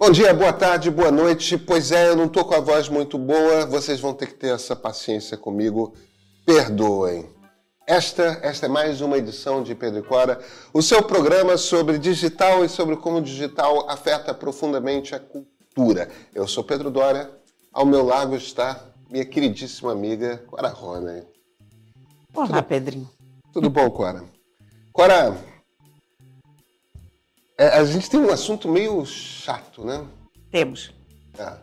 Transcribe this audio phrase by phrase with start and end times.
[0.00, 1.58] Bom dia, boa tarde, boa noite.
[1.58, 4.54] Pois é, eu não estou com a voz muito boa, vocês vão ter que ter
[4.54, 5.92] essa paciência comigo.
[6.46, 7.28] Perdoem.
[7.86, 10.40] Esta, esta é mais uma edição de Pedro e Cora,
[10.72, 16.08] o seu programa sobre digital e sobre como o digital afeta profundamente a cultura.
[16.34, 17.30] Eu sou Pedro Dória,
[17.70, 21.26] ao meu lado está minha queridíssima amiga Cora Rona.
[22.32, 23.10] Olá, Pedrinho.
[23.52, 24.24] Tudo bom, Cora?
[24.94, 25.36] Cora,
[27.60, 30.06] é, a gente tem um assunto meio chato, né?
[30.50, 30.94] Temos.
[31.38, 31.58] É.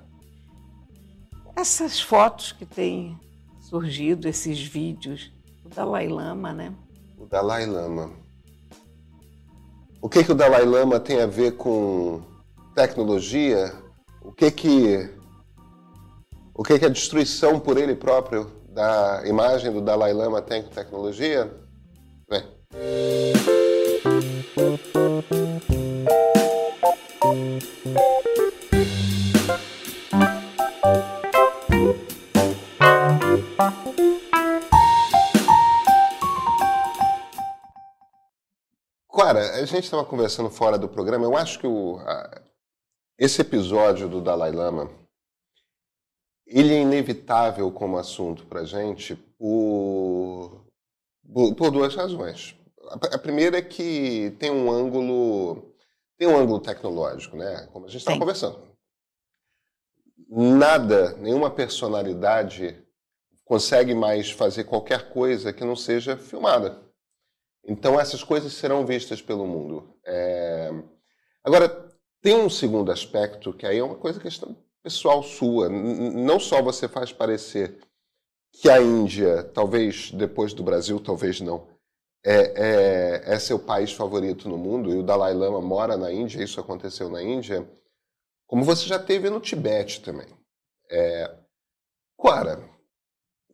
[1.55, 3.20] Essas fotos que têm
[3.60, 5.32] surgido, esses vídeos,
[5.66, 6.72] o Dalai Lama, né?
[7.18, 8.12] O Dalai Lama.
[10.00, 12.22] O que, que o Dalai Lama tem a ver com
[12.76, 13.74] tecnologia?
[14.22, 15.10] O que que
[16.54, 20.70] o que, que a destruição por ele próprio da imagem do Dalai Lama tem com
[20.70, 21.52] tecnologia?
[22.30, 22.44] Vem.
[39.12, 41.26] Cara, a gente estava conversando fora do programa.
[41.26, 42.44] Eu acho que o, a,
[43.18, 44.91] esse episódio do Dalai Lama
[46.46, 50.64] ele é inevitável como assunto para a gente por,
[51.58, 52.55] por, duas razões.
[53.12, 55.74] A, primeira é que tem um ângulo
[56.16, 57.68] tem um ângulo tecnológico, né?
[57.74, 58.68] Como a gente estava conversando.
[60.30, 62.87] Nada, nenhuma personalidade
[63.48, 66.84] consegue mais fazer qualquer coisa que não seja filmada.
[67.66, 69.97] Então essas coisas serão vistas pelo mundo.
[70.06, 70.69] É...
[71.44, 71.69] Agora
[72.22, 75.69] tem um segundo aspecto que aí é uma coisa questão pessoal sua.
[75.69, 77.78] Não só você faz parecer
[78.51, 81.68] que a Índia, talvez depois do Brasil, talvez não,
[82.25, 86.44] é, é, é, seu país favorito no mundo, e o Dalai Lama mora na Índia,
[86.44, 87.69] isso aconteceu na Índia,
[88.45, 90.28] como você já teve no Tibete também.
[90.90, 91.35] É,
[92.16, 92.77] Quara,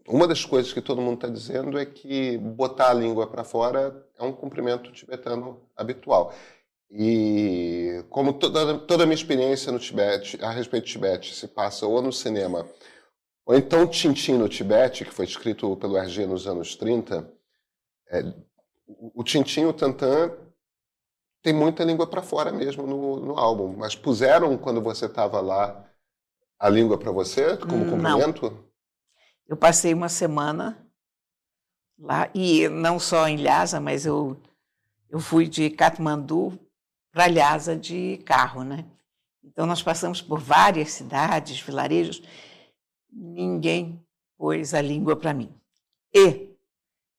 [0.07, 4.05] uma das coisas que todo mundo está dizendo é que botar a língua para fora
[4.17, 6.33] é um cumprimento tibetano habitual.
[6.91, 11.87] E como toda, toda a minha experiência no Tibete, a respeito do Tibete, se passa
[11.87, 12.67] ou no cinema,
[13.45, 17.27] ou então Tintin no Tibete, que foi escrito pelo RG nos anos 30,
[18.09, 18.23] é,
[19.15, 20.31] o Tintin e o Tantan
[21.41, 23.75] tem muita língua para fora mesmo no, no, álbum.
[23.75, 25.85] Mas puseram, quando você estava lá,
[26.59, 28.72] a língua para você, como cumprimento?
[29.47, 30.77] Eu passei uma semana
[31.97, 34.39] lá, e não só em Lhasa, mas eu,
[35.09, 36.57] eu fui de Katmandu
[37.11, 38.85] para Lhasa de carro, né?
[39.43, 42.23] Então nós passamos por várias cidades, vilarejos,
[43.11, 44.03] ninguém
[44.37, 45.53] pôs a língua para mim.
[46.13, 46.49] E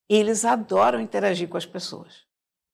[0.08, 2.24] eles adoram interagir com as pessoas.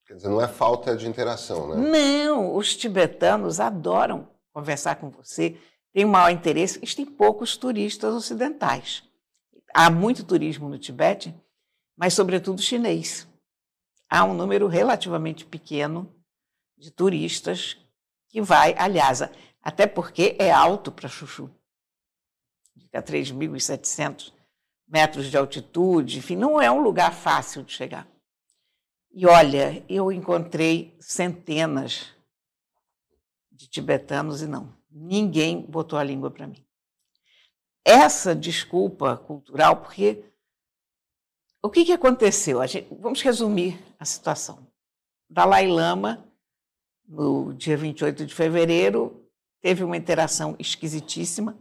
[0.06, 2.24] Quer dizer, não é falta de interação, né?
[2.24, 5.56] Não, os tibetanos adoram conversar com você,
[5.92, 6.78] têm maior interesse.
[6.78, 9.04] Eles têm poucos turistas ocidentais.
[9.74, 11.34] Há muito turismo no Tibete,
[11.96, 13.28] mas sobretudo chinês.
[14.08, 16.12] Há um número relativamente pequeno
[16.76, 17.76] de turistas
[18.28, 19.30] que vai a Lhasa,
[19.62, 21.50] até porque é alto para Chuchu.
[22.78, 24.32] Fica a 3.700
[24.88, 28.08] metros de altitude, enfim, não é um lugar fácil de chegar.
[29.12, 32.12] E olha, eu encontrei centenas
[33.50, 36.64] de tibetanos e não, ninguém botou a língua para mim.
[37.84, 40.24] Essa desculpa cultural, porque
[41.62, 42.66] o que, que aconteceu?
[42.66, 44.66] Gente, vamos resumir a situação.
[45.28, 46.26] Dalai Lama
[47.10, 49.28] no dia 28 de fevereiro,
[49.60, 51.58] teve uma interação esquisitíssima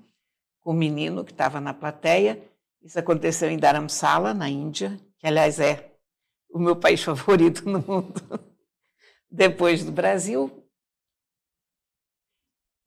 [0.61, 2.41] com um menino que estava na plateia.
[2.81, 5.91] Isso aconteceu em Dharamsala, na Índia, que, aliás, é
[6.51, 8.21] o meu país favorito no mundo,
[9.29, 10.63] depois do Brasil.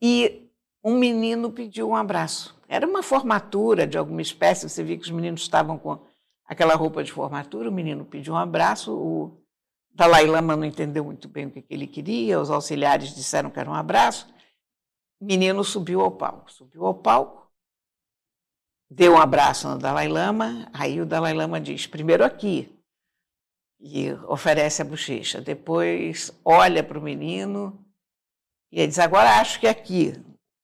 [0.00, 0.41] E
[0.82, 2.59] um menino pediu um abraço.
[2.69, 6.04] Era uma formatura de alguma espécie, você viu que os meninos estavam com
[6.44, 9.42] aquela roupa de formatura, o menino pediu um abraço, o
[9.94, 13.71] Dalai Lama não entendeu muito bem o que ele queria, os auxiliares disseram que era
[13.71, 14.32] um abraço.
[15.21, 16.51] O menino subiu ao palco.
[16.51, 17.51] Subiu ao palco,
[18.91, 22.74] deu um abraço no Dalai Lama, aí o Dalai Lama diz: primeiro aqui,
[23.78, 25.41] e oferece a bochecha.
[25.41, 27.84] Depois olha para o menino
[28.71, 30.15] e ele diz: agora acho que é aqui,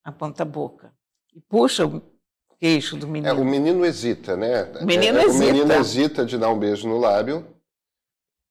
[0.09, 0.93] aponta a boca.
[1.35, 2.03] E puxa o
[2.59, 3.29] queixo do menino.
[3.29, 4.65] É, o menino hesita, né?
[4.81, 5.45] O menino é, hesita.
[5.45, 7.47] O menino hesita de dar um beijo no lábio.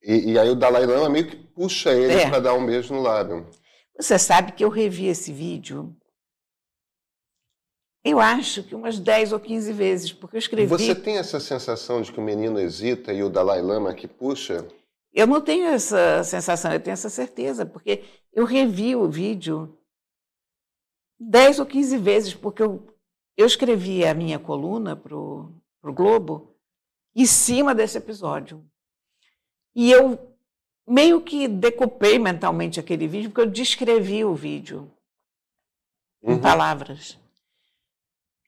[0.02, 2.30] E, e aí o Dalai Lama meio que puxa ele é.
[2.30, 3.48] para dar um beijo no lábio.
[4.00, 5.96] Você sabe que eu revi esse vídeo,
[8.08, 10.68] eu acho que umas 10 ou 15 vezes, porque eu escrevi...
[10.68, 14.66] Você tem essa sensação de que o menino hesita e o Dalai Lama que puxa?
[15.14, 18.04] Eu não tenho essa sensação, eu tenho essa certeza, porque
[18.34, 19.77] eu revi o vídeo
[21.20, 22.86] 10 ou 15 vezes, porque eu,
[23.36, 25.54] eu escrevi a minha coluna para o
[25.84, 26.56] Globo
[27.16, 28.64] em cima desse episódio.
[29.76, 30.36] E eu
[30.88, 34.92] meio que decupei mentalmente aquele vídeo, porque eu descrevi o vídeo
[36.22, 36.34] uhum.
[36.34, 37.20] em palavras.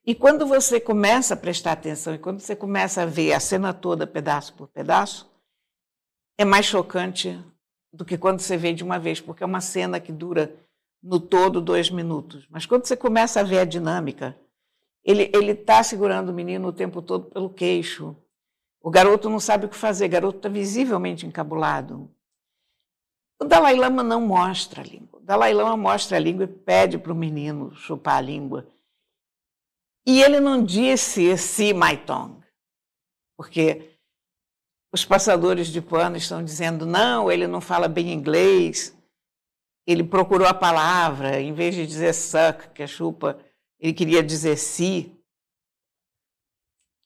[0.05, 3.73] E quando você começa a prestar atenção, e quando você começa a ver a cena
[3.73, 5.29] toda, pedaço por pedaço,
[6.37, 7.37] é mais chocante
[7.91, 10.55] do que quando você vê de uma vez, porque é uma cena que dura
[11.01, 12.45] no todo dois minutos.
[12.49, 14.37] Mas quando você começa a ver a dinâmica,
[15.03, 18.15] ele está segurando o menino o tempo todo pelo queixo.
[18.81, 22.09] O garoto não sabe o que fazer, o garoto está visivelmente encabulado.
[23.41, 25.19] O Dalai Lama não mostra a língua.
[25.19, 28.67] O Dalai Lama mostra a língua e pede para o menino chupar a língua.
[30.05, 32.43] E ele não disse see my tongue,
[33.37, 33.97] porque
[34.91, 38.97] os passadores de pano estão dizendo não, ele não fala bem inglês.
[39.89, 43.43] Ele procurou a palavra, em vez de dizer suck, que é chupa,
[43.79, 45.19] ele queria dizer si.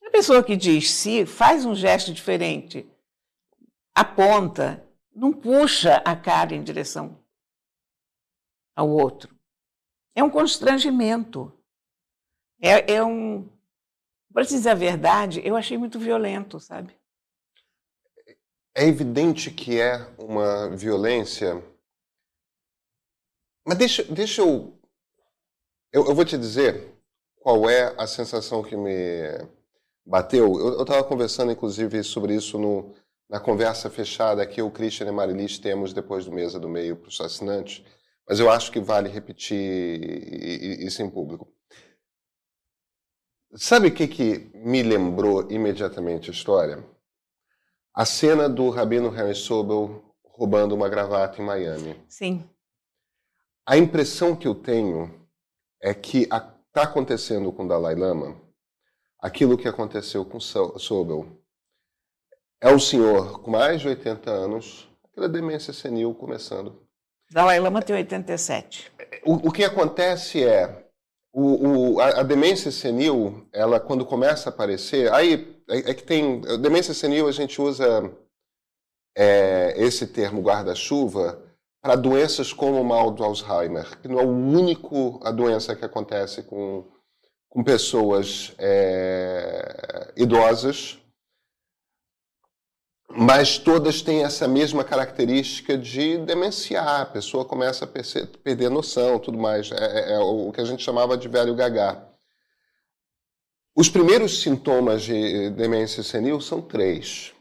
[0.05, 2.85] A pessoa que diz si faz um gesto diferente,
[3.95, 4.85] aponta,
[5.15, 7.23] não puxa a cara em direção
[8.75, 9.33] ao outro.
[10.13, 11.57] É um constrangimento.
[12.61, 13.49] É, é um.
[14.33, 16.93] Para dizer a verdade, eu achei muito violento, sabe?
[18.75, 21.63] É evidente que é uma violência.
[23.65, 24.77] Mas deixa, deixa eu,
[25.91, 26.05] eu.
[26.07, 26.93] Eu vou te dizer
[27.37, 29.47] qual é a sensação que me
[30.05, 30.59] bateu.
[30.59, 32.93] Eu estava conversando, inclusive, sobre isso no,
[33.29, 37.09] na conversa fechada que o Christian e Marilis temos depois do Mesa do Meio para
[37.09, 37.83] os assinantes,
[38.27, 39.99] mas eu acho que vale repetir
[40.81, 41.51] isso em público.
[43.55, 46.83] Sabe o que, que me lembrou imediatamente a história?
[47.93, 51.95] A cena do Rabino Harry Sobel roubando uma gravata em Miami.
[52.07, 52.49] Sim.
[53.65, 55.27] A impressão que eu tenho
[55.81, 58.41] é que está acontecendo com o Dalai Lama
[59.23, 61.25] aquilo que aconteceu com Sobel
[62.61, 66.81] é um senhor com mais de 80 anos, aquela demência senil começando.
[67.31, 68.91] Dalai Lama tem 87.
[69.25, 70.85] O, o que acontece é,
[71.33, 76.03] o, o, a, a, demência senil, ela quando começa a aparecer, aí é, é que
[76.03, 78.11] tem, demência senil a gente usa
[79.15, 81.42] é, esse termo guarda-chuva
[81.83, 85.83] para doenças como o mal do Alzheimer, que não é o único a doença que
[85.83, 86.89] acontece com,
[87.49, 90.97] com pessoas é, idosas,
[93.09, 97.87] mas todas têm essa mesma característica de demenciar, a pessoa começa a
[98.41, 99.69] perder noção, tudo mais.
[99.69, 102.01] É, é, é, o que a gente chamava de velho gagá.
[103.75, 107.33] Os primeiros sintomas de demência senil são três.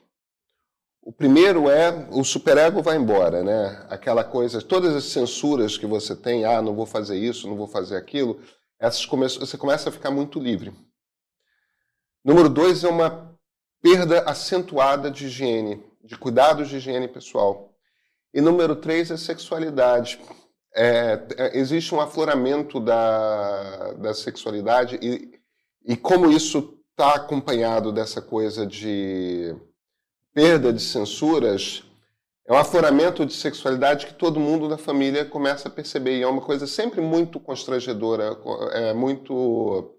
[1.04, 3.84] O primeiro é o superego vai embora, né?
[3.90, 7.66] Aquela coisa, todas as censuras que você tem, ah, não vou fazer isso, não vou
[7.66, 8.40] fazer aquilo,
[8.78, 10.72] essas come você começa a ficar muito livre.
[12.25, 13.37] Número dois é uma
[13.82, 17.75] perda acentuada de higiene, de cuidados de higiene pessoal.
[18.32, 20.20] E número três é sexualidade.
[20.75, 25.32] É, é, existe um afloramento da, da sexualidade e,
[25.84, 29.55] e como isso está acompanhado dessa coisa de
[30.34, 31.84] perda de censuras,
[32.46, 36.19] é um afloramento de sexualidade que todo mundo da família começa a perceber.
[36.19, 38.37] E é uma coisa sempre muito constrangedora,
[38.73, 39.98] é muito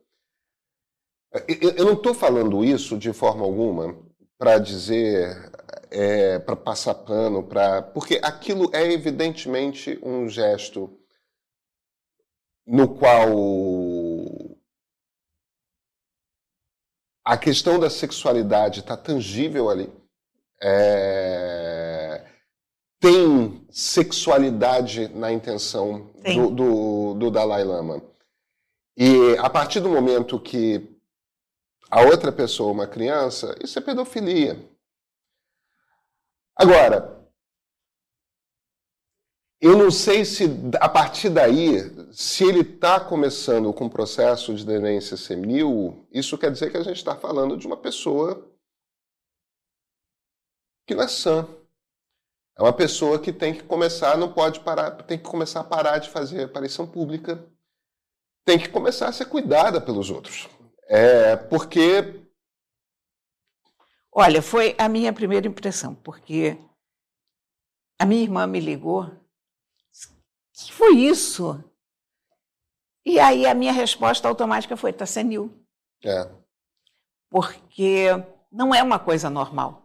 [1.47, 3.97] eu não estou falando isso de forma alguma
[4.37, 5.51] para dizer,
[5.89, 10.95] é, para passar pano, para porque aquilo é evidentemente um gesto
[12.67, 13.29] no qual
[17.25, 19.91] a questão da sexualidade está tangível ali.
[20.63, 22.25] É,
[22.99, 28.01] tem sexualidade na intenção do, do, do Dalai Lama.
[28.95, 30.89] E a partir do momento que
[31.91, 34.57] a outra pessoa uma criança, isso é pedofilia.
[36.55, 37.27] Agora,
[39.59, 40.45] eu não sei se
[40.79, 41.79] a partir daí,
[42.11, 46.83] se ele está começando com o processo de demência senil, isso quer dizer que a
[46.83, 48.52] gente está falando de uma pessoa
[50.85, 51.47] que não é sã.
[52.57, 55.97] É uma pessoa que tem que começar, não pode parar, tem que começar a parar
[55.97, 57.43] de fazer aparição pública,
[58.45, 60.47] tem que começar a ser cuidada pelos outros.
[60.87, 62.23] É, porque.
[64.11, 66.57] Olha, foi a minha primeira impressão, porque
[67.99, 69.09] a minha irmã me ligou.
[70.53, 71.63] que foi isso?
[73.05, 75.51] E aí a minha resposta automática foi: está senil.
[76.03, 76.29] É.
[77.31, 78.09] Porque
[78.51, 79.82] não é uma coisa normal.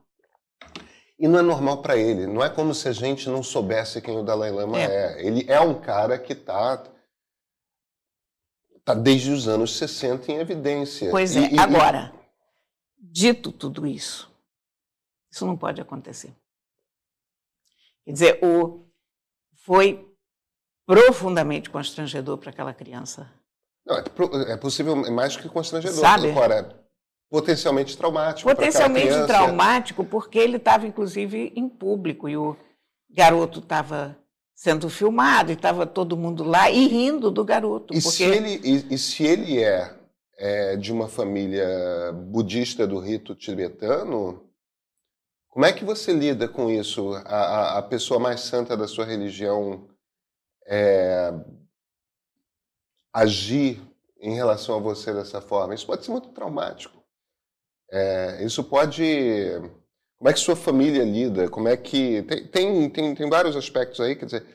[1.19, 2.27] E não é normal para ele.
[2.27, 4.85] Não é como se a gente não soubesse quem o Dalai Lama é.
[4.85, 5.27] é.
[5.27, 6.85] Ele é um cara que está
[8.89, 11.11] está desde os anos 60 em evidência.
[11.11, 12.13] Pois é, e, agora,
[12.99, 14.33] dito tudo isso,
[15.31, 16.35] isso não pode acontecer.
[18.05, 18.87] Quer dizer, o,
[19.53, 20.09] foi
[20.87, 23.31] profundamente constrangedor para aquela criança.
[23.85, 25.99] Não, é, é possível, é mais que constrangedor.
[25.99, 26.31] Sabe?
[26.31, 26.78] Agora,
[27.31, 28.49] potencialmente traumático.
[28.49, 32.57] Potencialmente traumático, porque ele estava, inclusive, em público e o
[33.11, 34.17] garoto estava
[34.55, 37.95] sendo filmado e estava todo mundo lá e rindo do garoto.
[37.95, 38.17] E, porque...
[38.17, 39.95] se, ele, e, e se ele é,
[40.37, 44.49] é, de uma família budista do rito tibetano,
[45.49, 47.15] como é que você lida com isso?
[47.25, 49.89] A, a, a pessoa mais santa da sua religião
[50.67, 51.33] é,
[53.13, 53.81] agir
[54.21, 55.75] em relação a você dessa forma?
[55.75, 56.98] Isso pode ser muito traumático.
[57.91, 59.03] É, isso pode.
[60.19, 61.49] Como é que sua família lida?
[61.49, 62.23] Como é que.
[62.53, 64.47] Tem, tem, tem, vários aspectos aí, quer dizer.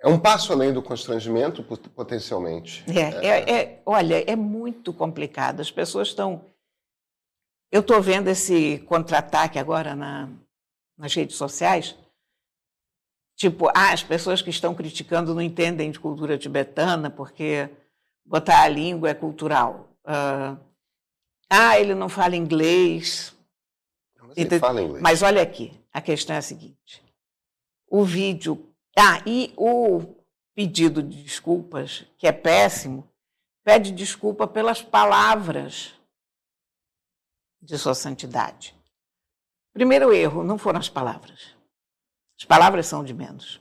[0.00, 2.84] É um passo além do constrangimento, potencialmente.
[2.88, 5.60] É, é, é olha, é muito complicado.
[5.60, 6.44] As pessoas estão.
[7.70, 10.28] Eu estou vendo esse contra-ataque agora na,
[10.96, 11.96] nas redes sociais.
[13.36, 17.68] Tipo, ah, as pessoas que estão criticando não entendem de cultura tibetana porque
[18.24, 19.88] botar a língua é cultural.
[20.04, 20.67] Uh,
[21.50, 23.34] ah, ele não fala inglês.
[24.20, 25.02] Mas ele fala inglês.
[25.02, 27.02] Mas olha aqui, a questão é a seguinte:
[27.90, 28.64] o vídeo.
[28.96, 30.16] Ah, e o
[30.54, 33.08] pedido de desculpas, que é péssimo,
[33.62, 35.94] pede desculpa pelas palavras
[37.62, 38.74] de sua santidade.
[39.72, 41.54] Primeiro erro, não foram as palavras.
[42.36, 43.60] As palavras são de menos.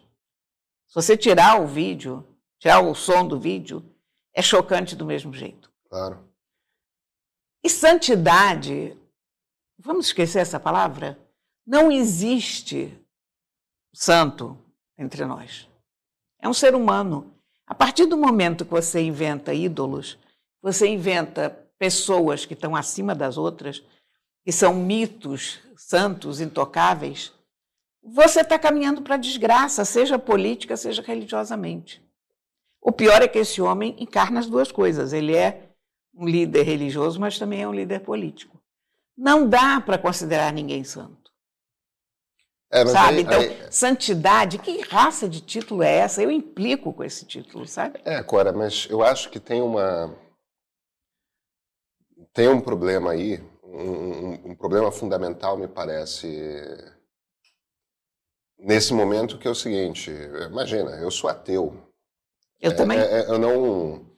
[0.88, 2.26] Se você tirar o vídeo,
[2.58, 3.84] tirar o som do vídeo,
[4.34, 5.72] é chocante do mesmo jeito.
[5.90, 6.27] Claro.
[7.64, 8.98] E santidade,
[9.78, 11.20] vamos esquecer essa palavra?
[11.66, 12.98] Não existe
[13.94, 14.58] santo
[14.98, 15.68] entre nós.
[16.40, 17.34] É um ser humano.
[17.66, 20.18] A partir do momento que você inventa ídolos,
[20.62, 23.84] você inventa pessoas que estão acima das outras,
[24.44, 27.34] que são mitos santos, intocáveis,
[28.10, 32.02] você está caminhando para a desgraça, seja política, seja religiosamente.
[32.82, 35.12] O pior é que esse homem encarna as duas coisas.
[35.12, 35.67] Ele é
[36.18, 38.60] um líder religioso, mas também é um líder político.
[39.16, 41.32] Não dá para considerar ninguém santo.
[42.70, 43.18] É, sabe?
[43.18, 43.72] Aí, então, aí...
[43.72, 46.22] santidade, que raça de título é essa?
[46.22, 48.02] Eu implico com esse título, sabe?
[48.04, 50.14] É, Cora, mas eu acho que tem uma.
[52.34, 56.28] Tem um problema aí, um, um problema fundamental, me parece,
[58.60, 60.12] nesse momento, que é o seguinte:
[60.50, 61.74] imagina, eu sou ateu.
[62.60, 63.00] Eu é, também.
[63.00, 64.17] É, é eu não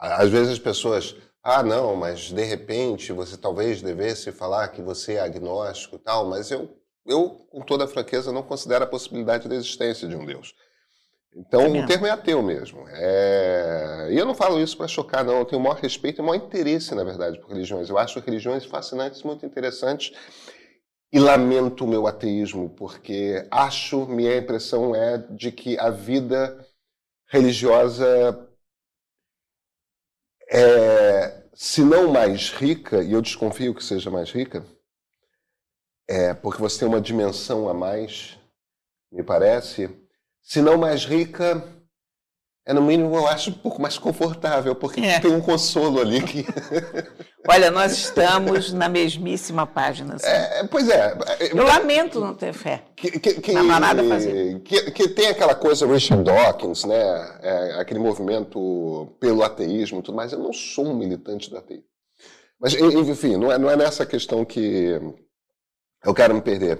[0.00, 5.14] às vezes as pessoas, ah, não, mas de repente você talvez devesse falar que você
[5.14, 6.70] é agnóstico e tal, mas eu,
[7.06, 10.54] eu, com toda a franqueza, não considero a possibilidade da existência de um Deus.
[11.36, 12.84] Então, é o termo é ateu mesmo.
[12.88, 14.08] É...
[14.10, 15.38] E eu não falo isso para chocar, não.
[15.38, 17.88] Eu tenho o maior respeito e o maior interesse, na verdade, por religiões.
[17.88, 20.12] Eu acho religiões fascinantes, muito interessantes.
[21.12, 26.66] E lamento o meu ateísmo, porque acho, minha impressão é de que a vida
[27.28, 28.49] religiosa
[30.50, 34.64] é, se não mais rica, e eu desconfio que seja mais rica,
[36.08, 38.36] é, porque você tem uma dimensão a mais,
[39.12, 39.88] me parece,
[40.42, 41.62] se não mais rica,
[42.66, 45.18] é no mínimo, eu acho, um pouco mais confortável, porque é.
[45.18, 46.44] tem um consolo ali que.
[47.48, 50.16] Olha, nós estamos na mesmíssima página.
[50.16, 50.26] Assim.
[50.26, 51.16] É, pois é.
[51.50, 52.84] Eu lamento não ter fé.
[52.94, 54.60] Que, que, que, não há nada a fazer.
[54.60, 57.38] Que, que tem aquela coisa Richard Dawkins, né?
[57.42, 60.32] É, aquele movimento pelo ateísmo e tudo mais.
[60.32, 61.86] Eu não sou um militante do ateísmo.
[62.60, 65.00] Mas, enfim, não é, não é nessa questão que
[66.04, 66.78] eu quero me perder.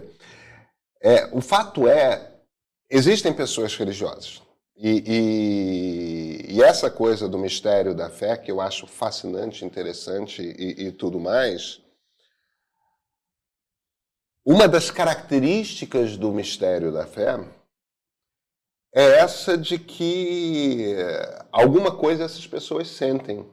[1.03, 2.35] É, o fato é,
[2.91, 4.43] existem pessoas religiosas
[4.83, 10.87] e, e, e, essa coisa do mistério da fé, que eu acho fascinante, interessante e,
[10.87, 11.83] e tudo mais,
[14.43, 17.37] uma das características do mistério da fé
[18.95, 20.95] é essa de que
[21.53, 23.47] alguma coisa essas pessoas sentem.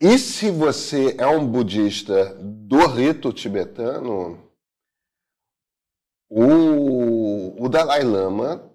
[0.00, 4.52] E se você é um budista do rito tibetano,
[6.30, 8.73] o, o Dalai Lama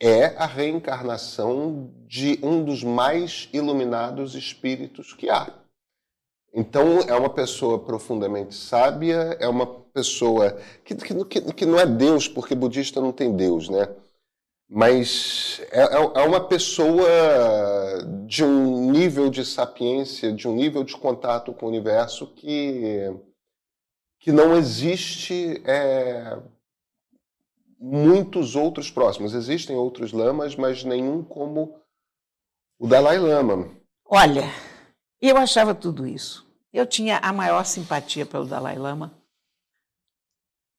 [0.00, 5.52] é a reencarnação de um dos mais iluminados espíritos que há.
[6.52, 12.26] Então, é uma pessoa profundamente sábia, é uma pessoa que, que, que não é Deus,
[12.26, 13.88] porque budista não tem Deus, né?
[14.68, 17.08] Mas é, é, é uma pessoa
[18.26, 23.12] de um nível de sapiência, de um nível de contato com o universo que,
[24.20, 26.38] que não existe é,
[27.80, 29.32] muitos outros próximos.
[29.32, 31.80] Existem outros lamas, mas nenhum como
[32.78, 33.70] O Dalai Lama.
[34.04, 34.44] Olha,
[35.20, 36.46] eu achava tudo isso.
[36.72, 39.12] Eu tinha a maior simpatia pelo Dalai Lama.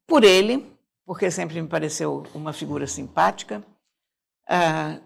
[0.07, 0.71] Por ele,
[1.05, 3.65] porque sempre me pareceu uma figura simpática,
[4.47, 4.99] ah,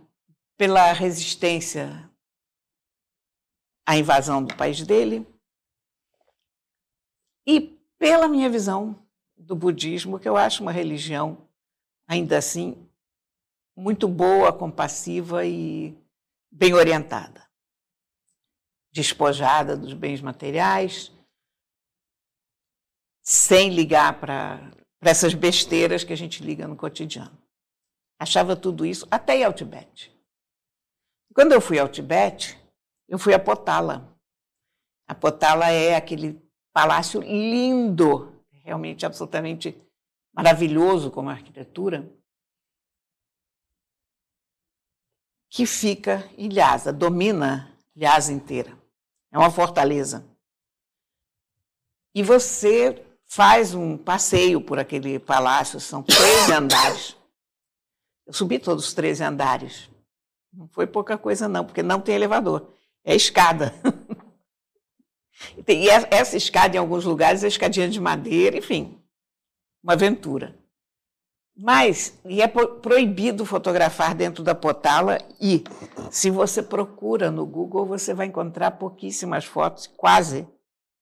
[0.58, 2.10] pela resistência
[3.86, 5.28] à invasão do país dele
[7.48, 7.62] e
[7.98, 8.96] pela minha visão
[9.38, 11.45] do budismo, que eu acho uma religião,
[12.08, 12.90] ainda assim,
[13.76, 15.98] muito boa, compassiva e
[16.52, 17.46] bem orientada.
[18.94, 21.12] Despojada dos bens materiais,
[23.22, 24.72] sem ligar para
[25.02, 27.38] essas besteiras que a gente liga no cotidiano.
[28.20, 30.16] Achava tudo isso, até ir ao Tibete.
[31.34, 32.58] Quando eu fui ao Tibete,
[33.10, 34.18] eu fui a Potala.
[35.08, 36.42] A Potala é aquele
[36.74, 39.80] palácio lindo, realmente absolutamente
[40.36, 42.12] maravilhoso como arquitetura,
[45.50, 48.77] que fica em Lhasa, domina Lhasa inteira.
[49.32, 50.27] É uma fortaleza.
[52.13, 57.18] E você faz um passeio por aquele palácio, são 13 andares.
[58.25, 59.89] Eu subi todos os 13 andares.
[60.51, 62.74] Não foi pouca coisa, não, porque não tem elevador.
[63.04, 63.74] É escada.
[65.68, 69.01] e essa escada, em alguns lugares, é escadinha de madeira, enfim,
[69.86, 70.58] uma aventura.
[71.56, 75.63] Mas, e é proibido fotografar dentro da potala, e
[76.12, 80.46] se você procura no Google, você vai encontrar pouquíssimas fotos, quase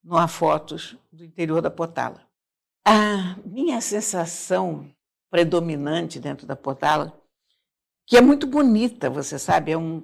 [0.04, 2.28] não há fotos do interior da potala.
[2.86, 4.94] A minha sensação
[5.32, 7.18] predominante dentro da potala,
[8.06, 10.04] que é muito bonita, você sabe, é, um,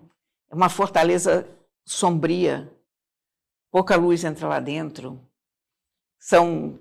[0.49, 1.45] é uma fortaleza
[1.85, 2.73] sombria,
[3.69, 5.19] pouca luz entra lá dentro,
[6.17, 6.79] são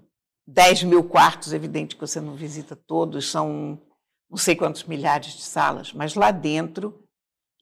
[0.51, 3.79] 10 mil quartos, evidente que você não visita todos, são
[4.31, 7.05] não sei quantos milhares de salas, mas lá dentro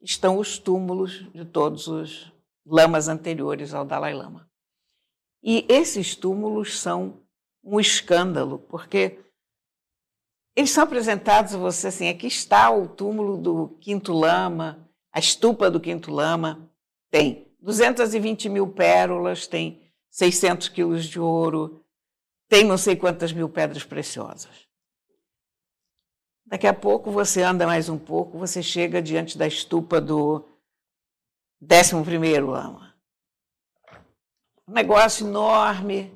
[0.00, 2.32] estão os túmulos de todos os
[2.64, 4.48] lamas anteriores ao Dalai Lama.
[5.42, 7.22] E esses túmulos são
[7.62, 9.18] um escândalo, porque
[10.54, 15.68] eles são apresentados a você assim: aqui está o túmulo do quinto lama, a estupa
[15.68, 16.70] do quinto lama,
[17.10, 21.84] tem 220 mil pérolas, tem 600 quilos de ouro,
[22.48, 24.66] tem não sei quantas mil pedras preciosas.
[26.46, 30.44] Daqui a pouco você anda mais um pouco, você chega diante da estupa do
[31.60, 32.94] 11 lama.
[34.68, 36.12] Um negócio enorme.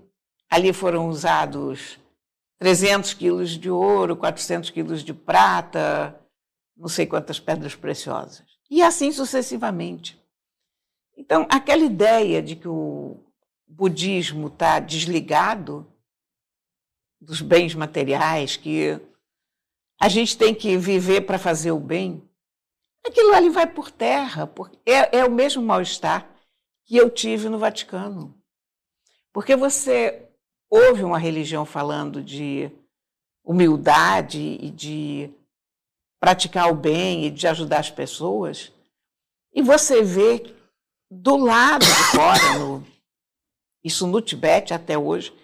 [0.49, 1.99] Ali foram usados
[2.59, 6.21] 300 quilos de ouro, 400 quilos de prata,
[6.77, 8.45] não sei quantas pedras preciosas.
[8.69, 10.21] E assim sucessivamente.
[11.17, 13.25] Então, aquela ideia de que o
[13.67, 15.87] budismo está desligado
[17.21, 19.01] dos bens materiais, que
[20.01, 22.23] a gente tem que viver para fazer o bem,
[23.05, 24.47] aquilo ali vai por terra.
[24.47, 26.29] Porque é, é o mesmo mal-estar
[26.87, 28.35] que eu tive no Vaticano.
[29.33, 30.29] Porque você
[30.69, 32.71] ouve uma religião falando de
[33.45, 35.31] humildade e de
[36.21, 38.73] praticar o bem e de ajudar as pessoas,
[39.53, 40.55] e você vê
[41.11, 42.87] do lado de fora, no,
[43.83, 45.35] isso no Tibete até hoje,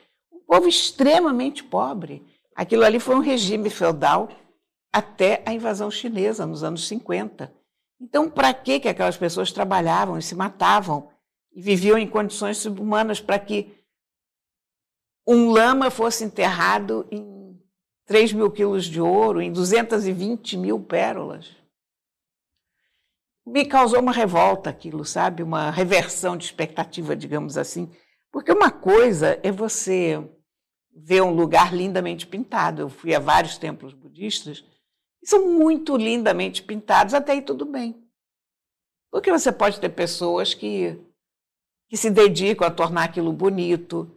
[0.47, 2.25] povo extremamente pobre.
[2.55, 4.29] Aquilo ali foi um regime feudal
[4.93, 7.53] até a invasão chinesa, nos anos 50.
[8.01, 11.11] Então, para que, que aquelas pessoas trabalhavam e se matavam
[11.53, 13.75] e viviam em condições subhumanas para que
[15.27, 17.61] um lama fosse enterrado em
[18.07, 21.57] 3 mil quilos de ouro, em 220 mil pérolas?
[23.45, 25.43] Me causou uma revolta aquilo, sabe?
[25.43, 27.91] Uma reversão de expectativa, digamos assim.
[28.33, 30.23] Porque uma coisa é você
[30.97, 32.83] ver um lugar lindamente pintado.
[32.83, 34.65] Eu fui a vários templos budistas
[35.23, 38.03] e são muito lindamente pintados, até aí tudo bem.
[39.11, 40.99] Porque você pode ter pessoas que,
[41.89, 44.11] que se dedicam a tornar aquilo bonito.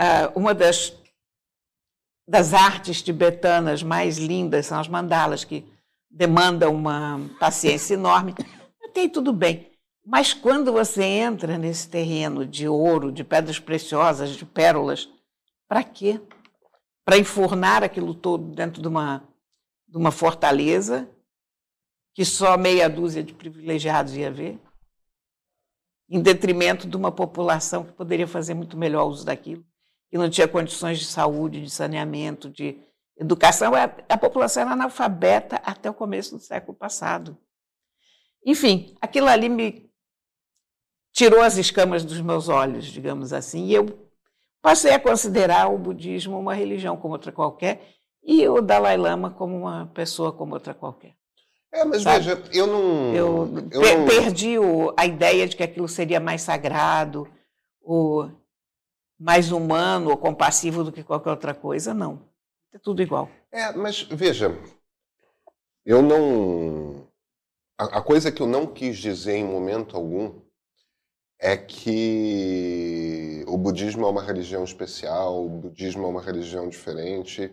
[0.00, 0.92] Uh, uma das,
[2.28, 5.64] das artes tibetanas mais lindas são as mandalas, que
[6.10, 8.34] demandam uma paciência enorme.
[8.82, 9.70] Até aí tudo bem.
[10.04, 15.08] Mas quando você entra nesse terreno de ouro, de pedras preciosas, de pérolas,
[15.70, 16.20] para quê?
[17.04, 19.22] Para enfornar aquilo todo dentro de uma,
[19.86, 21.08] de uma fortaleza
[22.12, 24.60] que só meia dúzia de privilegiados ia ver,
[26.08, 29.64] em detrimento de uma população que poderia fazer muito melhor uso daquilo,
[30.10, 32.76] que não tinha condições de saúde, de saneamento, de
[33.16, 33.72] educação.
[33.72, 37.38] A, a população era analfabeta até o começo do século passado.
[38.44, 39.88] Enfim, aquilo ali me
[41.12, 44.09] tirou as escamas dos meus olhos, digamos assim, e eu
[44.62, 47.80] Passei a considerar o budismo uma religião como outra qualquer
[48.22, 51.14] e o Dalai Lama como uma pessoa como outra qualquer.
[51.72, 52.18] É, mas sabe?
[52.18, 53.14] veja, eu não.
[53.14, 54.06] Eu, eu per não...
[54.06, 57.28] perdi o, a ideia de que aquilo seria mais sagrado,
[57.80, 58.30] ou
[59.18, 62.28] mais humano ou compassivo do que qualquer outra coisa, não.
[62.72, 63.28] É tudo igual.
[63.52, 64.56] É, mas veja,
[65.84, 67.06] eu não.
[67.78, 70.39] A, a coisa que eu não quis dizer em momento algum
[71.40, 77.50] é que o budismo é uma religião especial, o budismo é uma religião diferente.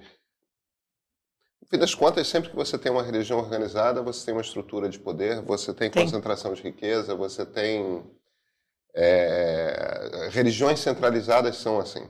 [1.62, 4.89] No fim das contas, sempre que você tem uma religião organizada, você tem uma estrutura
[4.89, 6.04] de poder, você tem, tem.
[6.04, 8.06] concentração de riqueza, você tem.
[8.93, 12.10] É, religiões centralizadas são assim.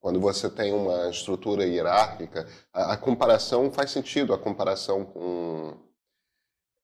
[0.00, 5.74] Quando você tem uma estrutura hierárquica, a, a comparação faz sentido, a comparação com.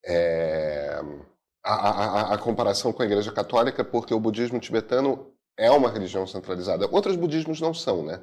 [0.02, 0.98] É,
[1.62, 6.26] a, a, a, comparação com a Igreja Católica, porque o budismo tibetano é uma religião
[6.26, 6.88] centralizada.
[6.90, 8.22] Outros budismos não são, né?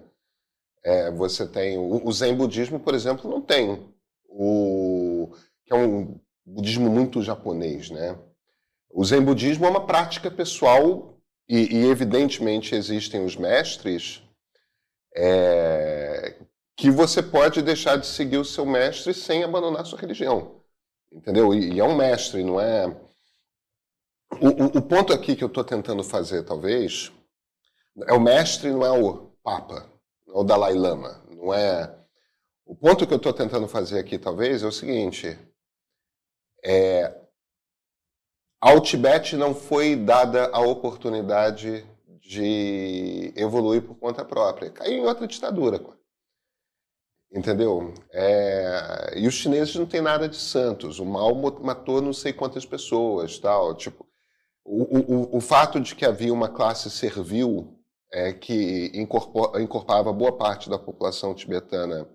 [0.83, 3.87] É, você tem o, o, Zen budismo, por exemplo, não tem
[4.29, 5.31] o
[5.65, 8.17] que é um budismo muito japonês, né?
[8.89, 14.23] O Zen budismo é uma prática pessoal e, e evidentemente existem os mestres
[15.15, 16.35] é,
[16.75, 20.61] que você pode deixar de seguir o seu mestre sem abandonar sua religião,
[21.11, 21.53] entendeu?
[21.53, 22.95] E, e é um mestre, não é
[24.31, 27.11] o, o, o ponto aqui que eu estou tentando fazer, talvez,
[28.05, 29.89] é o mestre, não é o Papa,
[30.27, 31.95] não é o Dalai Lama, não é.
[32.65, 35.37] O ponto que eu estou tentando fazer aqui, talvez, é o seguinte:
[36.63, 37.15] é,
[38.59, 41.85] ao Tibete não foi dada a oportunidade
[42.19, 44.71] de evoluir por conta própria.
[44.71, 45.79] Caiu em outra ditadura.
[47.31, 47.93] Entendeu?
[48.11, 50.99] É, e os chineses não têm nada de santos.
[50.99, 53.75] O mal matou não sei quantas pessoas, tal.
[53.75, 54.06] Tipo,
[54.67, 57.73] o, o, fato de que havia uma classe servil
[58.11, 62.07] é, que incorporava boa parte da população tibetana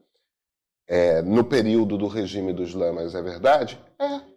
[0.86, 3.80] é, no período do regime dos lamas é verdade?
[3.98, 4.32] É.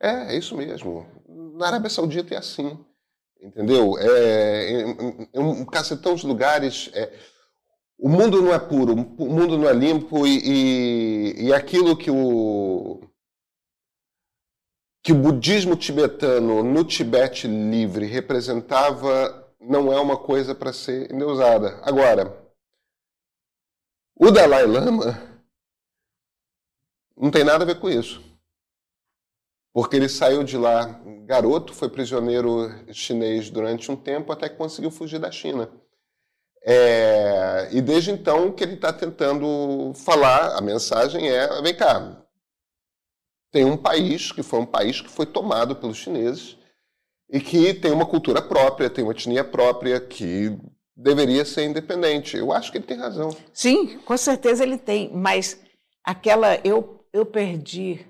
[0.00, 1.06] É, é isso mesmo.
[1.28, 2.78] Na Arábia Saudita é assim.
[3.40, 3.98] Entendeu?
[3.98, 6.90] É, em, em um cacetão de lugares.
[6.94, 7.12] É,
[7.98, 12.10] o mundo não é puro, o mundo não é limpo e, e, e aquilo que
[12.10, 13.00] o,
[15.06, 21.78] que o budismo tibetano no Tibete livre representava não é uma coisa para ser endeusada.
[21.82, 22.36] Agora,
[24.16, 25.16] o Dalai Lama
[27.16, 28.20] não tem nada a ver com isso.
[29.72, 34.90] Porque ele saiu de lá garoto, foi prisioneiro chinês durante um tempo até que conseguiu
[34.90, 35.70] fugir da China.
[36.64, 42.25] É, e desde então que ele está tentando falar, a mensagem é: vem cá,
[43.52, 46.56] tem um país que foi um país que foi tomado pelos chineses
[47.30, 50.56] e que tem uma cultura própria, tem uma etnia própria que
[50.96, 52.36] deveria ser independente.
[52.36, 53.30] Eu acho que ele tem razão.
[53.52, 55.60] Sim, com certeza ele tem, mas
[56.04, 58.06] aquela eu eu perdi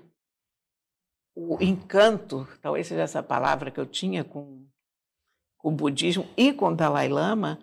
[1.33, 4.67] o encanto, talvez seja essa palavra que eu tinha com,
[5.57, 7.59] com o budismo e com o Dalai Lama,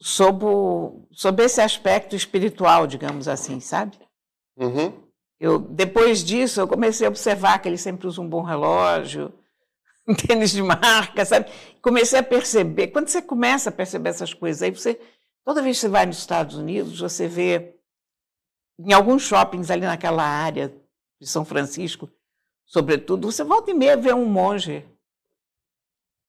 [0.00, 3.96] sob, o, sob esse aspecto espiritual, digamos assim, sabe?
[4.56, 5.11] Uhum.
[5.42, 9.34] Eu, depois disso, eu comecei a observar que ele sempre usa um bom relógio,
[10.06, 11.50] um tênis de marca, sabe?
[11.82, 12.92] Comecei a perceber.
[12.92, 15.00] Quando você começa a perceber essas coisas, aí você,
[15.44, 17.74] toda vez que você vai nos Estados Unidos, você vê
[18.78, 20.72] em alguns shoppings ali naquela área
[21.20, 22.08] de São Francisco,
[22.64, 24.88] sobretudo, você volta e meia vê um monge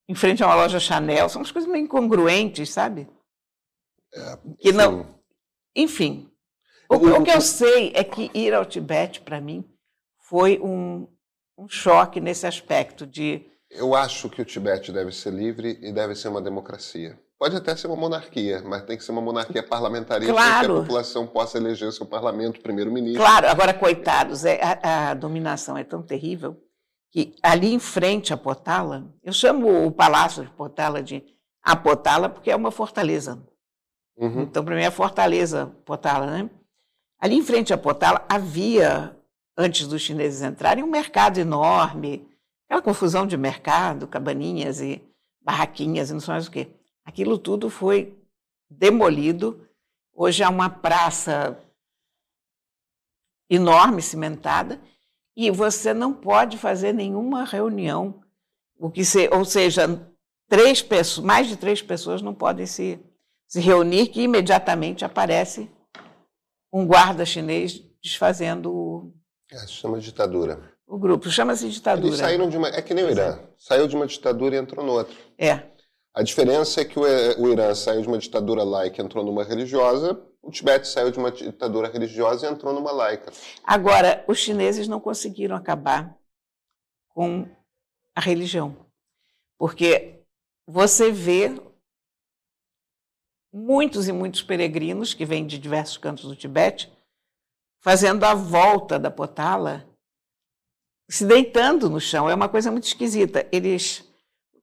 [0.09, 1.29] em frente a uma loja Chanel.
[1.29, 3.07] São umas coisas meio incongruentes, sabe?
[4.11, 5.21] É, que não.
[5.75, 6.32] Enfim,
[6.97, 9.63] o, o, que eu sei é que ir ao Tibete, para mim,
[10.19, 11.07] foi um,
[11.57, 13.45] um choque nesse aspecto de.
[13.69, 17.19] Eu acho que o Tibete deve ser livre e deve ser uma democracia.
[17.43, 20.67] Pode até ser uma monarquia, mas tem que ser uma monarquia parlamentarista claro.
[20.67, 23.21] que a população possa eleger seu parlamento, primeiro-ministro.
[23.21, 26.55] Claro, agora, coitados, é, a, a, dominação é tão terrível
[27.11, 31.21] que ali em frente a Potala, eu chamo o palácio de Potala de
[31.61, 33.45] a Potala porque é uma fortaleza.
[34.17, 34.43] Uhum.
[34.43, 36.49] Então, para mim, é a fortaleza Potala, né?
[37.23, 39.17] Ali em frente a Potala havia,
[39.57, 42.27] antes dos chineses entrarem, um mercado enorme,
[42.65, 45.01] aquela confusão de mercado, cabaninhas e
[45.41, 46.67] barraquinhas e não sei mais o quê.
[47.05, 48.21] Aquilo tudo foi
[48.69, 49.65] demolido.
[50.13, 51.57] Hoje há uma praça
[53.49, 54.81] enorme, cimentada,
[55.33, 58.21] e você não pode fazer nenhuma reunião.
[58.77, 60.13] O que se, ou seja,
[60.49, 62.99] três pessoas, mais de três pessoas não podem se,
[63.47, 65.71] se reunir, que imediatamente aparece
[66.73, 69.13] um guarda chinês desfazendo.
[69.51, 70.73] É, chama ditadura.
[70.87, 72.07] O grupo chama-se ditadura.
[72.07, 72.67] Eles saíram de uma.
[72.69, 73.39] É que nem o Irã.
[73.57, 75.07] Saiu de uma ditadura e entrou no
[75.37, 75.71] É.
[76.13, 79.43] A diferença é que o, o Irã saiu de uma ditadura laica e entrou numa
[79.43, 83.31] religiosa, o Tibete saiu de uma ditadura religiosa e entrou numa laica.
[83.63, 86.15] Agora, os chineses não conseguiram acabar
[87.09, 87.47] com
[88.15, 88.75] a religião,
[89.57, 90.19] porque
[90.67, 91.49] você vê
[93.53, 96.91] muitos e muitos peregrinos que vêm de diversos cantos do Tibete
[97.79, 99.85] fazendo a volta da Potala,
[101.09, 102.29] se deitando no chão.
[102.29, 103.45] É uma coisa muito esquisita.
[103.51, 104.09] Eles,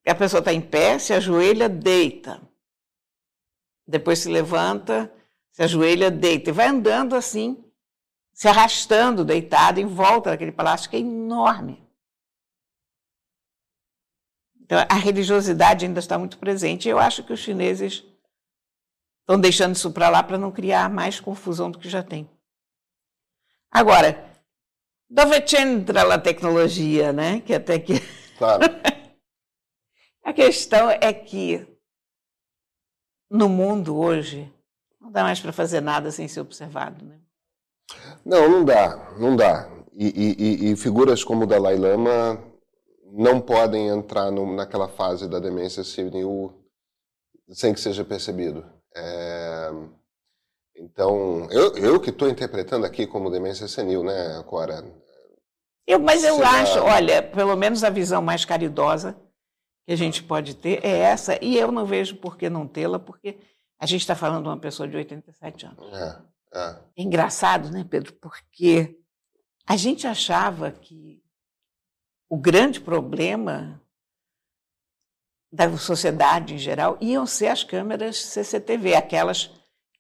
[0.07, 2.41] a pessoa está em pé, se ajoelha, deita.
[3.87, 5.13] Depois se levanta,
[5.53, 6.49] se ajoelha, deita.
[6.49, 7.63] E vai andando assim,
[8.33, 11.87] se arrastando, deitado, em volta daquele palácio que é enorme.
[14.63, 16.89] Então, a religiosidade ainda está muito presente.
[16.89, 18.03] Eu acho que os chineses
[19.31, 22.29] Estão deixando isso para lá para não criar mais confusão do que já tem.
[23.71, 24.29] Agora,
[25.09, 27.41] dove entra a tecnologia, né?
[27.41, 27.95] Que até que.
[28.41, 28.63] Claro.
[30.25, 31.65] a questão é que
[33.31, 34.51] no mundo hoje
[34.99, 37.21] não dá mais para fazer nada sem ser observado, né?
[38.25, 39.71] Não, não dá, não dá.
[39.93, 42.43] E, e, e figuras como o Dalai Lama
[43.13, 46.53] não podem entrar no, naquela fase da demência senil
[47.51, 48.80] sem que seja percebido.
[48.95, 49.71] É...
[50.77, 54.83] Então, eu, eu que estou interpretando aqui como demência senil, né, Cora?
[55.87, 56.51] Eu, mas eu Será...
[56.63, 59.21] acho, olha, pelo menos a visão mais caridosa
[59.87, 62.99] que a gente pode ter é essa, e eu não vejo por que não tê-la,
[62.99, 63.39] porque
[63.79, 65.93] a gente está falando de uma pessoa de 87 anos.
[65.93, 66.23] É,
[66.55, 66.77] é.
[66.99, 68.13] é engraçado, né, Pedro?
[68.15, 68.99] Porque
[69.67, 71.23] a gente achava que
[72.29, 73.80] o grande problema
[75.53, 79.51] da sociedade em geral iam ser as câmeras CCTV, aquelas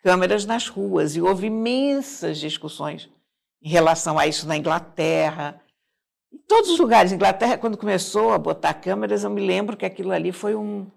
[0.02, 1.16] câmeras nas ruas.
[1.16, 3.08] E houve imensas discussões
[3.62, 5.60] em relação a isso na Inglaterra.
[6.32, 7.12] Em todos os lugares.
[7.12, 10.90] Inglaterra, quando começou a botar câmeras, eu me lembro que aquilo ali foi um,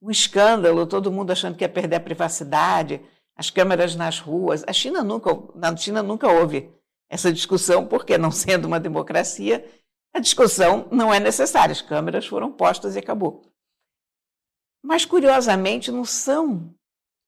[0.00, 3.00] um escândalo, todo mundo achando que ia perder a privacidade,
[3.36, 4.64] as câmeras nas ruas.
[4.66, 6.70] A China nunca, na China nunca houve
[7.08, 9.64] essa discussão, porque não sendo uma democracia,
[10.12, 11.72] a discussão não é necessária.
[11.72, 13.51] As câmeras foram postas e acabou.
[14.82, 16.74] Mas, curiosamente, não são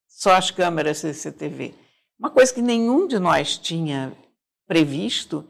[0.09, 1.75] só as câmeras CCTV.
[2.19, 4.17] Uma coisa que nenhum de nós tinha
[4.67, 5.47] previsto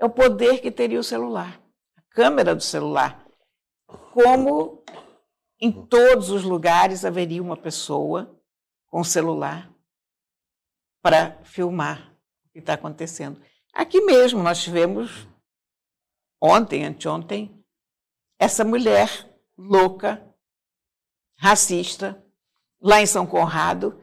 [0.00, 1.60] é o poder que teria o celular,
[1.96, 3.24] a câmera do celular.
[4.12, 4.82] Como
[5.60, 8.38] em todos os lugares haveria uma pessoa
[8.86, 9.70] com celular
[11.02, 13.40] para filmar o que está acontecendo.
[13.72, 15.28] Aqui mesmo nós tivemos,
[16.40, 17.64] ontem, anteontem,
[18.38, 19.08] essa mulher
[19.56, 20.33] louca
[21.44, 22.18] racista,
[22.80, 24.02] lá em São Conrado,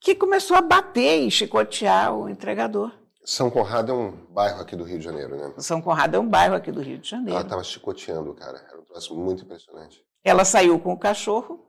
[0.00, 2.92] que começou a bater e chicotear o entregador.
[3.24, 5.52] São Conrado é um bairro aqui do Rio de Janeiro, né?
[5.58, 7.32] São Conrado é um bairro aqui do Rio de Janeiro.
[7.32, 8.64] Ela estava chicoteando cara.
[8.68, 10.04] Era um troço muito impressionante.
[10.22, 11.66] Ela saiu com o cachorro,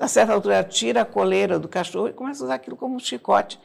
[0.00, 2.98] a certa altura tira a coleira do cachorro e começa a usar aquilo como um
[2.98, 3.60] chicote.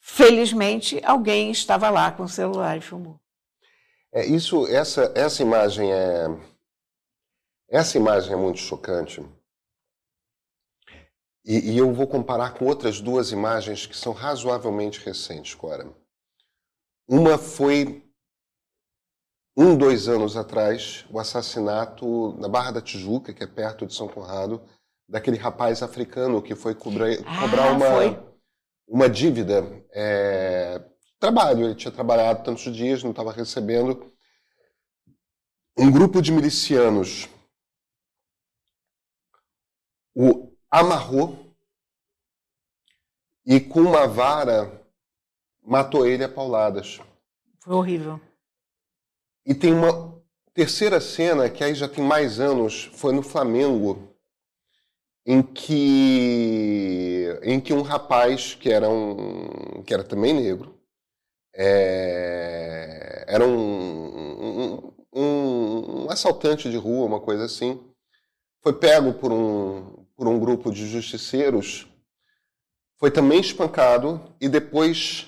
[0.00, 3.18] Felizmente, alguém estava lá com o celular e filmou.
[4.12, 6.26] É, isso, essa, essa imagem é,
[7.70, 9.24] essa imagem é muito chocante.
[11.44, 15.88] E, e, eu vou comparar com outras duas imagens que são razoavelmente recentes, Cora.
[17.08, 18.04] Uma foi,
[19.56, 24.06] um, dois anos atrás, o assassinato na Barra da Tijuca, que é perto de São
[24.06, 24.60] Conrado,
[25.08, 28.18] daquele rapaz africano que foi cobrar, ah, cobrar uma, foi.
[28.86, 29.64] uma dívida.
[29.92, 30.84] É,
[31.18, 34.12] trabalho, ele tinha trabalhado tantos dias, não estava recebendo.
[35.78, 37.28] Um grupo de milicianos
[40.22, 41.34] o amarrou
[43.46, 44.84] e com uma vara
[45.62, 47.00] matou ele a pauladas.
[47.60, 48.20] Foi horrível.
[49.46, 54.14] E tem uma terceira cena que aí já tem mais anos, foi no Flamengo,
[55.24, 60.78] em que em que um rapaz que era um que era também negro
[61.54, 63.56] é, era um,
[64.38, 67.82] um, um, um assaltante de rua, uma coisa assim,
[68.62, 71.88] foi pego por um, por um grupo de justiceiros,
[72.98, 75.26] foi também espancado e depois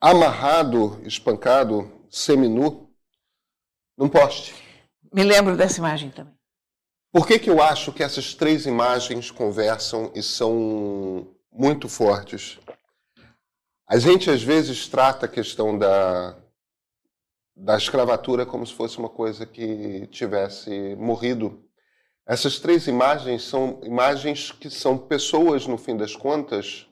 [0.00, 2.88] amarrado, espancado, seminu,
[3.98, 4.54] num poste.
[5.12, 6.32] Me lembro dessa imagem também.
[7.10, 12.60] Por que, que eu acho que essas três imagens conversam e são muito fortes?
[13.84, 16.38] A gente às vezes trata a questão da,
[17.56, 21.64] da escravatura como se fosse uma coisa que tivesse morrido.
[22.26, 26.86] Essas três imagens são imagens que são pessoas, no fim das contas,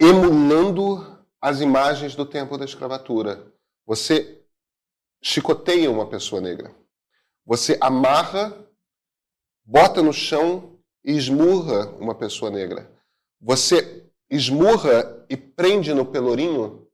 [0.00, 3.52] emulando as imagens do tempo da escravatura.
[3.84, 4.40] Você
[5.22, 6.74] chicoteia uma pessoa negra.
[7.44, 8.56] Você amarra,
[9.64, 12.90] bota no chão e esmurra uma pessoa negra.
[13.40, 16.86] Você esmurra e prende no pelourinho,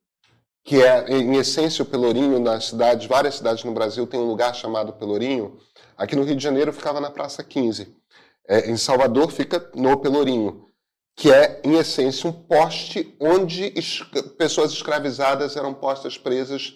[0.64, 4.54] que é, em essência, o pelourinho nas cidades, várias cidades no Brasil tem um lugar
[4.54, 5.58] chamado pelourinho.
[5.96, 7.94] Aqui no Rio de Janeiro ficava na Praça 15.
[8.48, 10.66] É, em Salvador fica no pelourinho,
[11.14, 14.02] que é, em essência, um poste onde es
[14.36, 16.74] pessoas escravizadas eram postas presas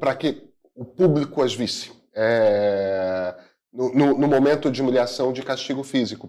[0.00, 1.92] para que o público as visse.
[2.14, 3.34] É,
[3.72, 6.28] no, no, no momento de humilhação, de castigo físico.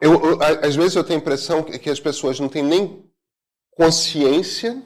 [0.00, 3.10] Eu, eu, às vezes eu tenho a impressão que as pessoas não têm nem
[3.70, 4.82] consciência,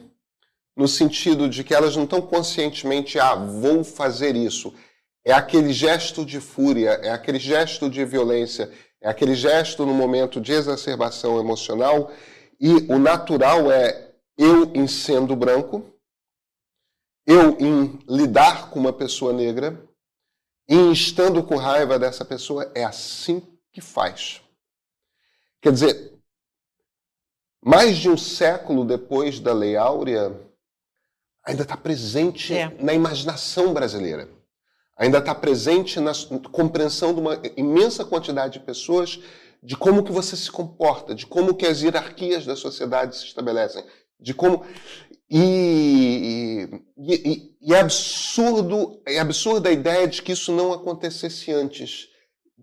[0.75, 4.73] no sentido de que elas não estão conscientemente, ah, vou fazer isso.
[5.23, 10.41] É aquele gesto de fúria, é aquele gesto de violência, é aquele gesto no momento
[10.41, 12.11] de exacerbação emocional,
[12.59, 15.83] e o natural é eu em sendo branco,
[17.25, 19.81] eu em lidar com uma pessoa negra,
[20.67, 24.41] e em estando com raiva dessa pessoa, é assim que faz.
[25.61, 26.13] Quer dizer,
[27.63, 30.44] mais de um século depois da Lei Áurea,
[31.45, 32.71] ainda está presente é.
[32.79, 34.27] na imaginação brasileira.
[34.97, 36.13] Ainda está presente na
[36.51, 39.19] compreensão de uma imensa quantidade de pessoas
[39.61, 43.83] de como que você se comporta, de como que as hierarquias da sociedade se estabelecem,
[44.19, 44.63] de como
[45.29, 52.09] e, e, e, é absurdo, é absurda a ideia de que isso não acontecesse antes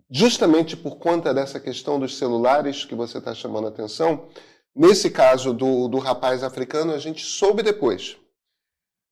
[0.09, 4.27] justamente por conta dessa questão dos celulares que você está chamando a atenção,
[4.75, 8.15] nesse caso do, do rapaz africano, a gente soube depois.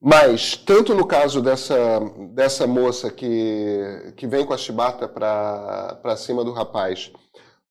[0.03, 1.99] Mas, tanto no caso dessa,
[2.33, 7.11] dessa moça que, que vem com a chibata para cima do rapaz,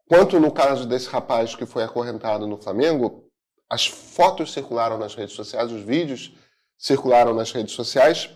[0.09, 3.25] quanto no caso desse rapaz que foi acorrentado no Flamengo,
[3.69, 6.33] as fotos circularam nas redes sociais, os vídeos
[6.79, 8.31] circularam nas redes sociais.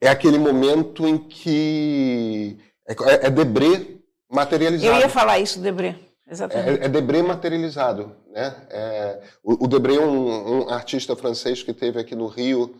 [0.00, 4.96] É aquele momento em que é, é, debré materializado.
[4.96, 5.96] Eu ia falar isso, debré.
[6.28, 6.80] Exatamente.
[6.80, 8.16] É, é debré materializado.
[8.28, 8.66] Né?
[8.70, 12.74] É, o, o Debré é um, um, artista francês que teve aqui no Rio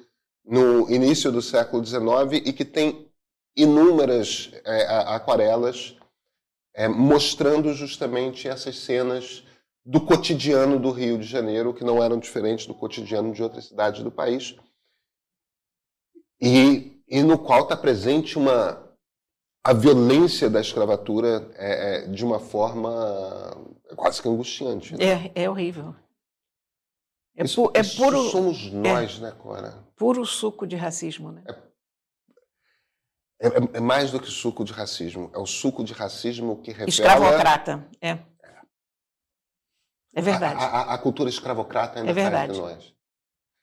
[0.44, 2.00] no início do século XIX
[2.44, 3.09] e que tem
[3.57, 5.96] inúmeras é, aquarelas
[6.74, 9.44] é, mostrando justamente essas cenas
[9.85, 14.02] do cotidiano do Rio de Janeiro, que não eram diferentes do cotidiano de outras cidades
[14.02, 14.57] do país,
[16.40, 18.91] e, e no qual está presente uma,
[19.64, 22.90] a violência da escravatura é, é de uma forma
[23.96, 24.96] quase que angustiante.
[24.96, 25.33] Né?
[25.35, 25.94] É, é horrível.
[27.37, 28.22] É, isso, pu é isso puro.
[28.31, 29.87] somos nós, é, né, Cora?
[29.96, 31.44] Puro suco de racismo, né?
[33.40, 35.31] É, é, é, mais do que suco de racismo.
[35.35, 36.88] É o suco de racismo que revela.
[36.88, 38.18] Escravocrata, é.
[40.14, 40.62] É verdade.
[40.62, 42.94] A, a, a cultura escravocrata ainda está entre nós.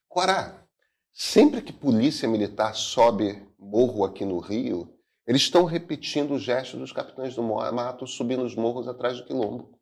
[0.08, 0.68] Cora,
[1.14, 4.99] sempre que polícia militar sobe morro aqui no Rio,
[5.30, 9.80] eles estão repetindo o gesto dos capitães do mato subindo os morros atrás do quilombo.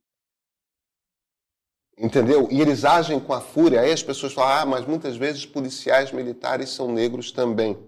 [1.98, 2.50] Entendeu?
[2.52, 3.80] E eles agem com a fúria.
[3.80, 7.82] Aí as pessoas falam, ah, mas muitas vezes policiais militares são negros também.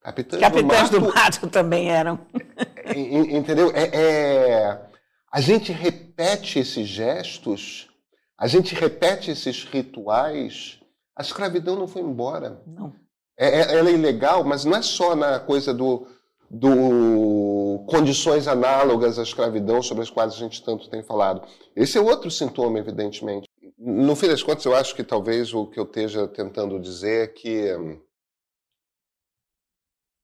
[0.00, 2.18] Capitães, capitães do, mato, do, mato, também eram.
[3.30, 3.70] Entendeu?
[3.72, 4.90] É, é,
[5.30, 7.88] a gente repete esses gestos,
[8.36, 10.80] a gente repete esses rituais.
[11.14, 12.60] A escravidão não foi embora.
[12.66, 12.92] Não.
[13.38, 16.08] É, é ela é ilegal, mas não é só na coisa do
[16.50, 21.46] do condições análogas à escravidão sobre as quais a gente tanto tem falado.
[21.74, 23.48] Esse é outro sintoma, evidentemente.
[23.76, 27.26] No fim das contas, eu acho que talvez o que eu esteja tentando dizer é
[27.26, 28.00] que hum,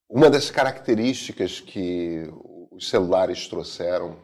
[0.09, 2.23] uma das características que
[2.71, 4.21] os celulares trouxeram,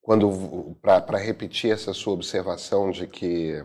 [0.00, 3.62] quando para repetir essa sua observação de que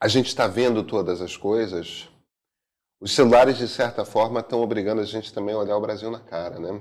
[0.00, 2.08] a gente está vendo todas as coisas,
[3.02, 6.20] os celulares, de certa forma, estão obrigando a gente também a olhar o Brasil na
[6.20, 6.80] cara, né?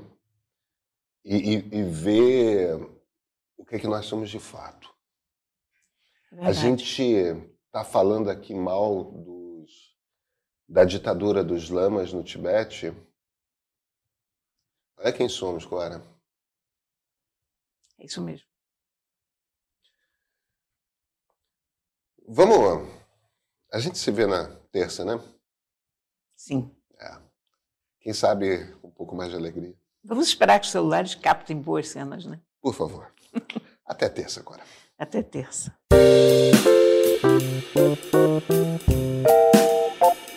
[1.25, 2.75] E, e, e ver
[3.57, 4.93] o que, é que nós somos de fato.
[6.29, 6.49] Verdade.
[6.49, 7.03] A gente
[7.65, 9.97] está falando aqui mal dos,
[10.69, 12.93] da ditadura dos lamas no Tibete.
[14.97, 16.03] Olha quem somos, Clara.
[17.97, 18.47] É isso mesmo.
[22.27, 22.87] Vamos.
[23.73, 25.19] A gente se vê na terça, né?
[26.41, 26.71] Sim.
[26.99, 27.17] É.
[27.99, 29.75] Quem sabe um pouco mais de alegria.
[30.03, 32.39] Vamos esperar que os celulares captem boas cenas, né?
[32.59, 33.13] Por favor.
[33.85, 34.63] Até terça agora.
[34.97, 35.71] Até terça.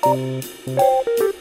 [0.05, 1.34] Thank you.